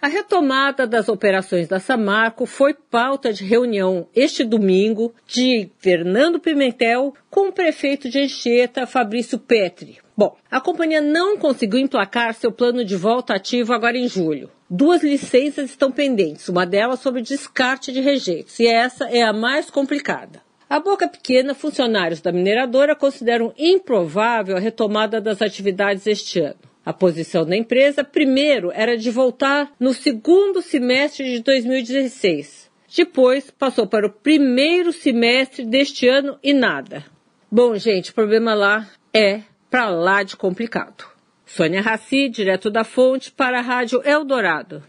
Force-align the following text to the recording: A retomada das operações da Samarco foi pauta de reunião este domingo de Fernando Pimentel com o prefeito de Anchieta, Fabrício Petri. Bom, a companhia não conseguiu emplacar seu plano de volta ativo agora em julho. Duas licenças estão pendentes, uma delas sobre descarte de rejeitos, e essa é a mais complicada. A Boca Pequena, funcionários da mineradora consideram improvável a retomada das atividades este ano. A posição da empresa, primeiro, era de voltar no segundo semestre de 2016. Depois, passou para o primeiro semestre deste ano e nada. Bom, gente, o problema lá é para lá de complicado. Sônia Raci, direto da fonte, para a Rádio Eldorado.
A 0.00 0.06
retomada 0.06 0.86
das 0.86 1.08
operações 1.08 1.66
da 1.66 1.80
Samarco 1.80 2.46
foi 2.46 2.72
pauta 2.72 3.32
de 3.32 3.44
reunião 3.44 4.06
este 4.14 4.44
domingo 4.44 5.12
de 5.26 5.70
Fernando 5.78 6.38
Pimentel 6.38 7.12
com 7.28 7.48
o 7.48 7.52
prefeito 7.52 8.08
de 8.08 8.20
Anchieta, 8.20 8.86
Fabrício 8.86 9.40
Petri. 9.40 9.98
Bom, 10.16 10.36
a 10.48 10.60
companhia 10.60 11.00
não 11.00 11.36
conseguiu 11.36 11.80
emplacar 11.80 12.32
seu 12.34 12.52
plano 12.52 12.84
de 12.84 12.94
volta 12.94 13.34
ativo 13.34 13.72
agora 13.72 13.98
em 13.98 14.06
julho. 14.06 14.48
Duas 14.70 15.02
licenças 15.02 15.70
estão 15.70 15.90
pendentes, 15.90 16.48
uma 16.48 16.64
delas 16.64 17.00
sobre 17.00 17.20
descarte 17.20 17.90
de 17.90 18.00
rejeitos, 18.00 18.60
e 18.60 18.68
essa 18.68 19.08
é 19.08 19.22
a 19.22 19.32
mais 19.32 19.68
complicada. 19.68 20.40
A 20.70 20.78
Boca 20.78 21.08
Pequena, 21.08 21.54
funcionários 21.54 22.20
da 22.20 22.30
mineradora 22.30 22.94
consideram 22.94 23.52
improvável 23.58 24.56
a 24.56 24.60
retomada 24.60 25.20
das 25.20 25.42
atividades 25.42 26.06
este 26.06 26.38
ano. 26.38 26.67
A 26.88 26.92
posição 26.94 27.44
da 27.44 27.54
empresa, 27.54 28.02
primeiro, 28.02 28.72
era 28.72 28.96
de 28.96 29.10
voltar 29.10 29.70
no 29.78 29.92
segundo 29.92 30.62
semestre 30.62 31.32
de 31.32 31.42
2016. 31.42 32.70
Depois, 32.96 33.50
passou 33.50 33.86
para 33.86 34.06
o 34.06 34.10
primeiro 34.10 34.90
semestre 34.90 35.66
deste 35.66 36.08
ano 36.08 36.38
e 36.42 36.54
nada. 36.54 37.04
Bom, 37.52 37.76
gente, 37.76 38.10
o 38.10 38.14
problema 38.14 38.54
lá 38.54 38.88
é 39.12 39.42
para 39.68 39.90
lá 39.90 40.22
de 40.22 40.34
complicado. 40.34 41.04
Sônia 41.44 41.82
Raci, 41.82 42.30
direto 42.30 42.70
da 42.70 42.84
fonte, 42.84 43.30
para 43.32 43.58
a 43.58 43.62
Rádio 43.62 44.00
Eldorado. 44.02 44.82